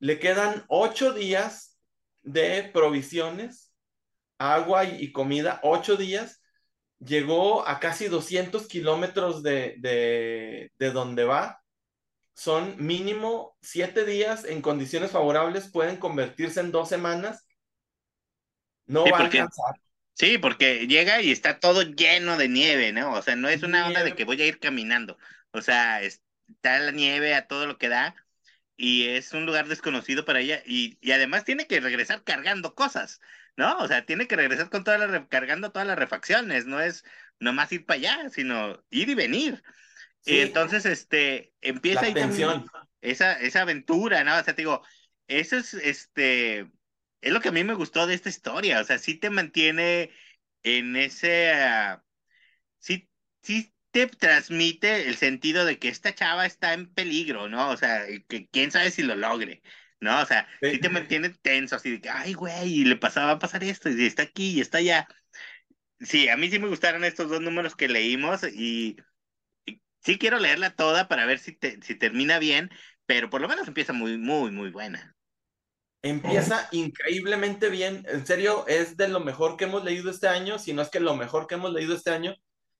[0.00, 1.78] Le quedan ocho días
[2.22, 3.73] de provisiones,
[4.38, 6.42] agua y, y comida, ocho días.
[7.00, 11.60] Llegó a casi 200 kilómetros de, de, de donde va
[12.34, 17.46] son mínimo siete días en condiciones favorables, pueden convertirse en dos semanas.
[18.86, 19.74] No Sí, va a porque- alcanzar.
[20.16, 23.14] Sí, porque llega y está todo lleno de nieve, ¿no?
[23.14, 25.18] O sea, no es una onda de que voy a ir caminando.
[25.52, 28.14] O sea, está la nieve a todo lo que da
[28.76, 33.20] y es un lugar desconocido para ella y, y además tiene que regresar cargando cosas,
[33.56, 33.78] ¿no?
[33.78, 37.04] O sea, tiene que regresar con todas las cargando todas las refacciones, no es
[37.40, 39.62] nomás ir para allá, sino ir y venir.
[40.20, 42.64] Sí, Y entonces, este, empieza la ahí también
[43.00, 44.38] esa, esa aventura, ¿no?
[44.38, 44.82] O sea, te digo,
[45.28, 46.60] eso es, este,
[47.20, 50.10] es lo que a mí me gustó de esta historia, o sea, sí te mantiene
[50.62, 52.04] en ese, ah,
[52.78, 53.10] sí,
[53.42, 57.70] sí te transmite el sentido de que esta chava está en peligro, ¿no?
[57.70, 59.62] O sea, que quién sabe si lo logre,
[60.04, 60.22] ¿no?
[60.22, 60.68] O sea, Sí.
[60.70, 63.90] sí te mantiene tenso, así de que, ay, güey, y le pasaba a pasar esto,
[63.90, 65.08] y está aquí, y está allá.
[66.00, 68.96] Sí, a mí sí me gustaron estos dos números que leímos y,
[69.66, 72.70] y sí quiero leerla toda para ver si, te- si termina bien,
[73.06, 75.16] pero por lo menos empieza muy, muy, muy buena.
[76.02, 78.04] Empieza increíblemente bien.
[78.08, 81.00] En serio, es de lo mejor que hemos leído este año, si no es que
[81.00, 82.34] lo mejor que hemos leído este año.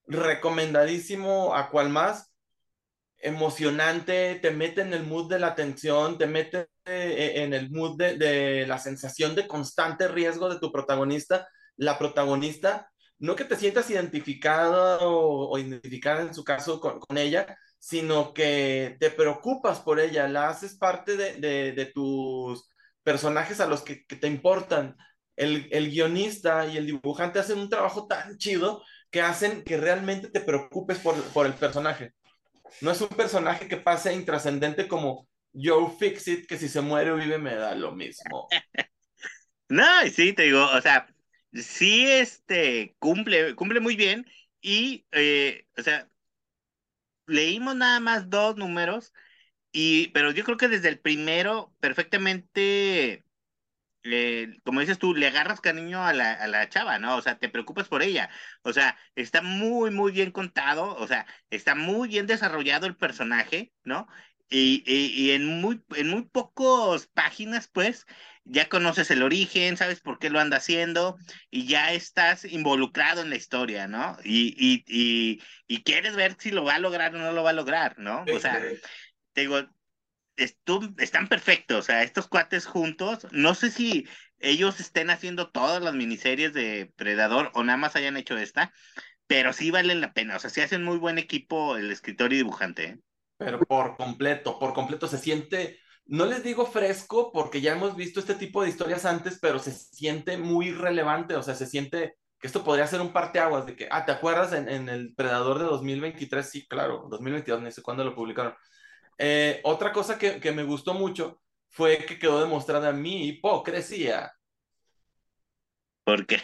[0.06, 2.33] Recomendadísimo a cual más.
[3.18, 7.96] Emocionante, te mete en el mood de la tensión, te mete eh, en el mood
[7.96, 11.48] de, la sensación de constante riesgo de tu protagonista.
[11.76, 17.56] La protagonista, no que te sientas identificada o, o identificada en su caso con, ella,
[17.78, 22.68] sino que te preocupas por ella, la haces parte de, tus
[23.02, 24.96] personajes a los que, te importan.
[25.36, 30.40] El, guionista y el dibujante hacen un trabajo tan chido que hacen que realmente te
[30.40, 32.12] preocupes por el personaje.
[32.80, 37.16] No es un personaje que pase intrascendente como Joe Fixit, que si se muere o
[37.16, 38.48] vive me da lo mismo.
[39.68, 41.06] No, sí, te digo, o sea,
[41.52, 44.26] sí, este, cumple, cumple muy bien
[44.60, 46.08] y, eh, o sea,
[47.26, 49.12] leímos nada más dos números
[49.72, 53.24] y, pero yo creo que desde el primero perfectamente
[54.64, 57.16] como dices tú, le agarras cariño a la, a la chava, ¿no?
[57.16, 58.30] O sea, te preocupas por ella.
[58.62, 63.72] O sea, está muy, muy bien contado, o sea, está muy bien desarrollado el personaje,
[63.84, 64.06] ¿no?
[64.50, 68.06] Y, y, y en muy, en muy pocas páginas, pues,
[68.44, 71.16] ya conoces el origen, sabes por qué lo anda haciendo,
[71.50, 74.16] y ya estás involucrado en la historia, ¿no?
[74.22, 77.50] Y, y, y, y quieres ver si lo va a lograr o no lo va
[77.50, 78.28] a lograr, ¿no?
[78.30, 78.68] O sea,
[79.32, 79.60] te digo,
[80.36, 84.06] estu- están perfectos, o sea, estos cuates juntos, no sé si
[84.44, 88.72] ellos estén haciendo todas las miniseries de Predador o nada más hayan hecho esta,
[89.26, 92.36] pero sí valen la pena, o sea, sí hacen muy buen equipo el escritor y
[92.36, 93.00] dibujante, ¿eh?
[93.36, 98.20] Pero por completo, por completo se siente, no les digo fresco porque ya hemos visto
[98.20, 102.46] este tipo de historias antes, pero se siente muy relevante, o sea, se siente que
[102.46, 105.64] esto podría ser un parteaguas de que, ah, ¿te acuerdas en, en el Predador de
[105.64, 106.48] 2023?
[106.48, 108.54] Sí, claro, 2022, no sé cuándo lo publicaron.
[109.18, 114.32] Eh, otra cosa que, que me gustó mucho fue que quedó demostrada mi hipocresía.
[116.04, 116.38] Porque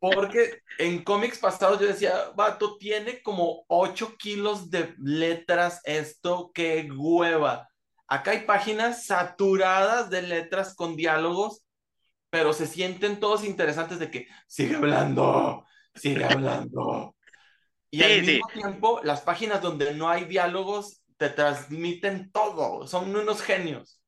[0.00, 6.88] Porque en cómics pasados yo decía, vato, tiene como 8 kilos de letras esto, qué
[6.96, 7.68] hueva.
[8.06, 11.62] Acá hay páginas saturadas de letras con diálogos,
[12.30, 17.16] pero se sienten todos interesantes de que sigue hablando, sigue hablando.
[17.90, 22.86] Y al sí, sí, mismo tiempo, las páginas donde no hay diálogos te transmiten todo,
[22.88, 24.02] son unos genios.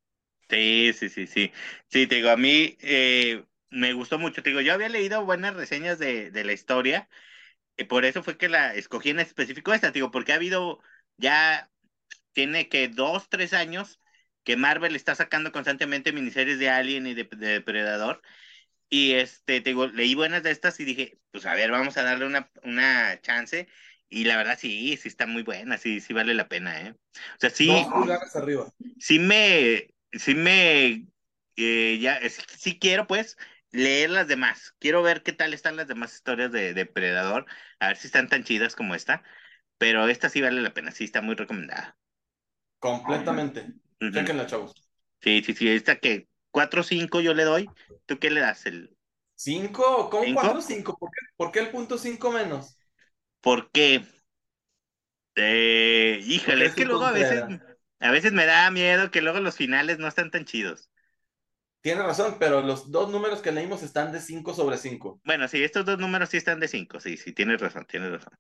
[0.49, 1.53] sí, sí, sí, sí,
[1.89, 5.55] sí, te digo, a mí eh, me gustó mucho, te digo, yo había leído buenas
[5.55, 7.09] reseñas de, de la historia,
[7.77, 10.81] y por eso fue que la escogí en específico esta, te digo, porque ha habido
[11.19, 11.71] ya,
[12.33, 14.01] tiene que dos, tres años
[14.45, 18.23] que Marvel está sacando constantemente miniseries de Alien y de, de Depredador,
[18.89, 22.03] Y este, te digo, leí buenas de estas y dije, pues a ver, vamos a
[22.03, 23.69] darle una, una chance.
[24.09, 26.91] Y la verdad, sí, sí está muy buena, sí, sí vale la pena, ¿eh?
[26.93, 28.73] O sea, sí, Dos pulgadas arriba.
[28.99, 31.07] sí me, sí me,
[31.57, 33.37] eh, ya, es- sí quiero, pues,
[33.73, 34.75] leer las demás.
[34.79, 37.47] Quiero ver qué tal están las demás historias de Depredador,
[37.81, 39.23] a ver si están tan chidas como esta.
[39.79, 41.99] Pero esta sí vale la pena, sí está muy recomendada.
[42.79, 43.67] Completamente.
[44.13, 44.75] Chequenla, chavos.
[45.23, 47.71] Sí, sí, sí, esta que 4 o 5 yo le doy.
[48.07, 48.67] ¿Tú qué le das?
[48.67, 48.97] El,
[49.35, 50.09] ¿Cinco?
[50.11, 50.41] ¿Cómo ¿Cinco?
[50.41, 50.97] cuatro cinco?
[50.99, 52.79] ¿Por qué, por qué el punto cinco menos?
[53.41, 54.03] Porque,
[55.37, 57.45] eh, híjole, es que luego a veces,
[58.01, 60.91] a veces me da miedo que luego los finales no están tan chidos.
[61.83, 65.21] Tiene razón, pero los dos números que leímos están de 5 sobre 5.
[65.25, 68.35] Bueno, sí, estos dos números sí están de 5, sí, sí, tienes razón, tienes razón.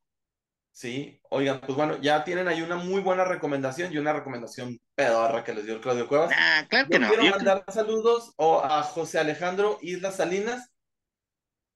[0.72, 5.42] Sí, oigan, pues bueno, ya tienen ahí una muy buena recomendación y una recomendación pedorra
[5.42, 6.30] que les dio el Claudio Cuevas.
[6.36, 7.08] Ah, claro Yo que no.
[7.08, 10.70] quiero yo- mandar saludos o a José Alejandro Islas Salinas.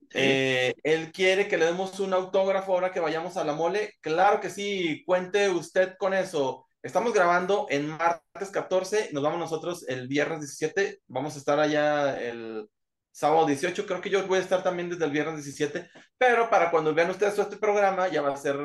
[0.03, 0.07] sí.
[0.21, 3.95] Eh, él quiere que le demos un autógrafo ahora que vayamos a la mole.
[4.01, 6.64] Claro que sí, cuente usted con eso.
[6.85, 12.21] Estamos grabando en martes 14, nos vamos nosotros el viernes 17, vamos a estar allá
[12.21, 12.69] el
[13.11, 16.71] sábado 18, creo que yo voy a estar también desde el viernes 17, pero para
[16.71, 18.57] cuando vean ustedes este programa ya va a ser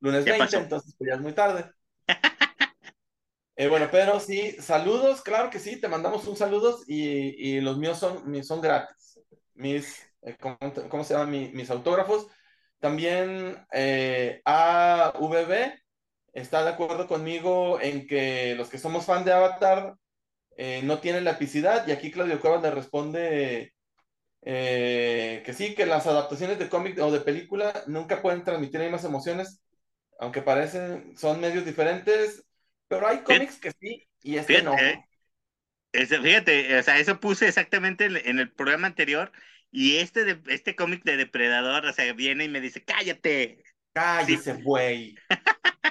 [0.00, 0.56] lunes Ya 20, pasó.
[0.58, 1.70] entonces pues ya es muy tarde.
[3.60, 7.76] Eh, bueno, pero sí, saludos, claro que sí, te mandamos un saludos y, y los
[7.76, 9.18] míos son, son gratis.
[9.54, 10.56] Mis, eh, ¿cómo,
[10.88, 12.28] cómo se llaman Mi- mis autógrafos?
[12.78, 15.72] También eh, AVB
[16.38, 19.94] está de acuerdo conmigo en que los que somos fan de Avatar
[20.56, 23.74] eh, no tienen lapicidad y aquí Claudio Cuevas le responde
[24.42, 28.90] eh, que sí, que las adaptaciones de cómic o de película nunca pueden transmitir las
[28.90, 29.60] mismas emociones,
[30.18, 32.44] aunque parecen, son medios diferentes,
[32.88, 34.76] pero hay cómics que sí y este no.
[34.76, 35.06] Fíjate,
[35.92, 39.32] eh, fíjate, o sea, eso puse exactamente en, en el programa anterior
[39.70, 43.62] y este, de, este cómic de Depredador, o sea, viene y me dice, cállate.
[43.92, 45.14] Cállese, güey.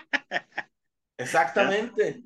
[1.17, 2.23] Exactamente.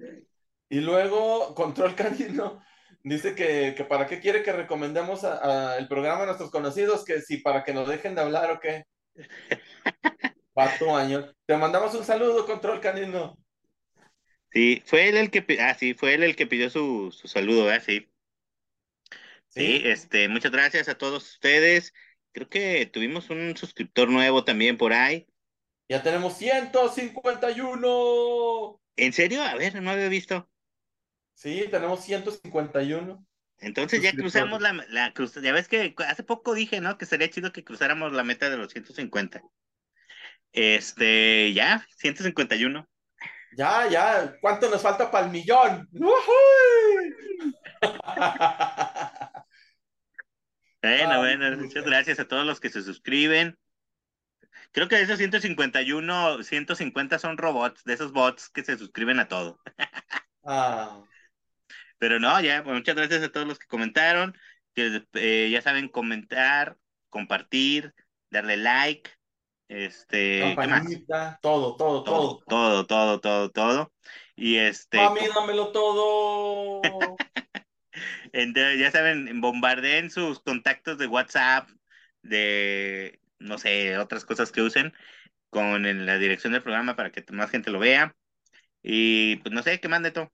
[0.70, 2.62] Y luego, Control Canino
[3.04, 7.04] dice que, que para qué quiere que recomendemos a- a el programa a nuestros conocidos,
[7.06, 8.86] que si para que nos dejen de hablar o qué.
[10.54, 11.34] Pato año.
[11.46, 13.38] Te mandamos un saludo, Control Canino.
[14.54, 17.66] Sí, fue él el que, ah, sí, fue él el que pidió su, su saludo,
[17.66, 17.84] ¿verdad?
[17.86, 18.10] Sí.
[19.50, 19.82] Sí, Sí.
[19.86, 21.94] este, muchas gracias a todos ustedes.
[22.32, 25.28] Creo que tuvimos un suscriptor nuevo también por ahí.
[25.90, 28.81] Ya tenemos 151.
[28.96, 29.44] ¿En serio?
[29.44, 30.50] A ver, no había visto.
[31.34, 33.26] Sí, tenemos 151.
[33.60, 36.98] Entonces ya cruzamos la, la cruz, ya ves que hace poco dije, ¿no?
[36.98, 39.42] Que sería chido que cruzáramos la meta de los 150.
[40.52, 42.88] Este, ya, 151.
[43.58, 44.36] Ya, ya.
[44.42, 45.88] ¿Cuánto nos falta para el millón?
[50.82, 53.56] Bueno, Ah, bueno, muchas gracias a todos los que se suscriben.
[54.72, 59.28] Creo que de esos 151, 150 son robots, de esos bots que se suscriben a
[59.28, 59.60] todo.
[60.44, 61.04] Ah,
[62.00, 64.36] Pero no, ya, pues, muchas gracias a todos los que comentaron.
[64.74, 67.94] Que eh, ya saben comentar, compartir,
[68.32, 69.12] darle like,
[69.68, 72.86] este, campanita, todo, todo, Todo, todo.
[72.86, 73.94] todo, todo, todo, todo.
[74.36, 76.82] Y este, Mami, dámelo todo.
[78.34, 81.70] entonces, ya saben, bombardeen sus contactos de WhatsApp,
[82.24, 84.94] de, no sé, otras cosas que usen
[85.50, 88.16] con en la dirección del programa para que más gente lo vea.
[88.82, 90.32] Y pues no sé, ¿qué más, Neto?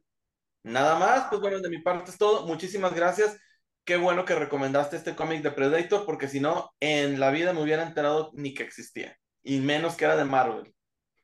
[0.63, 2.45] Nada más, pues bueno, de mi parte es todo.
[2.45, 3.39] Muchísimas gracias.
[3.83, 7.61] Qué bueno que recomendaste este cómic de Predator, porque si no, en la vida me
[7.61, 9.17] hubiera enterado ni que existía.
[9.43, 10.73] Y menos que era de Marvel.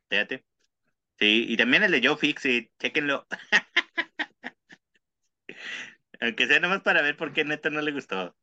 [0.10, 0.46] Fíjate.
[1.20, 3.28] Sí, y también el de Joe Fix, sí, chéquenlo.
[6.22, 8.36] Aunque sea nomás para ver por qué Neto no le gustó.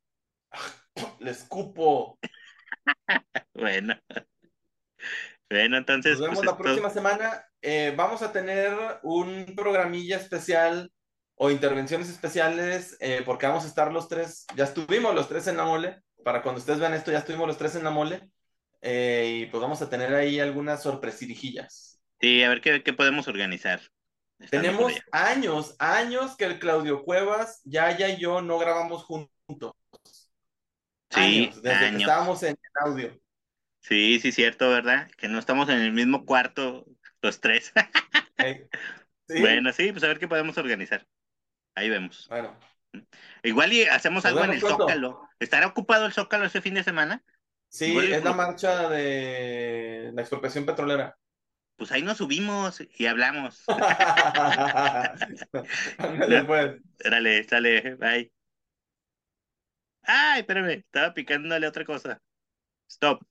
[1.20, 2.18] Le escupo.
[3.55, 3.99] Bueno.
[5.51, 6.13] Bueno, entonces.
[6.19, 7.45] Nos vemos pues, la esto- próxima semana.
[7.63, 10.91] Eh, vamos a tener un programilla especial
[11.35, 15.57] o intervenciones especiales eh, porque vamos a estar los tres, ya estuvimos los tres en
[15.57, 18.31] la mole, para cuando ustedes vean esto ya estuvimos los tres en la mole
[18.83, 22.01] eh, y pues vamos a tener ahí algunas sorpresirijillas.
[22.21, 23.81] Sí, a ver qué, qué podemos organizar.
[24.51, 29.73] Tenemos años, años que el Claudio Cuevas, Yaya y yo no grabamos juntos.
[31.11, 32.01] Sí, años, desde que años.
[32.03, 33.21] estábamos en audio.
[33.81, 35.11] Sí, sí, cierto, ¿verdad?
[35.17, 36.87] Que no estamos en el mismo cuarto
[37.23, 37.73] los tres.
[39.29, 39.41] ¿sí?
[39.41, 41.07] Bueno, sí, pues a ver qué podemos organizar.
[41.75, 42.29] Ahí vemos.
[42.29, 42.59] Bueno,
[43.43, 44.85] Igual y hacemos Nos algo en el pronto.
[44.85, 45.29] Zócalo.
[45.39, 47.23] ¿Estará ocupado el Zócalo ese fin de semana?
[47.69, 51.17] sí, Igual es la marcha de la expropiación petrolera.
[51.77, 53.65] Pues ahí nos subimos y hablamos.
[55.99, 56.81] Ándale, pues.
[57.05, 58.33] Órale, sale, bye.
[60.03, 62.21] Ay, espérame, estaba picándole otra cosa.
[62.89, 63.23] Stop.